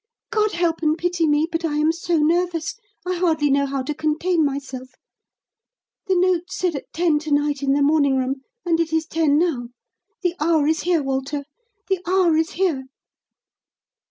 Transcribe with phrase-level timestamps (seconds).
[0.31, 1.47] "God help and pity me!
[1.51, 2.73] but I am so nervous,
[3.05, 4.89] I hardly know how to contain myself.
[6.07, 9.37] The note said at ten to night in the morning room, and it is ten
[9.37, 9.67] now.
[10.23, 11.45] The hour is here, Walter,
[11.87, 12.85] the hour is here!"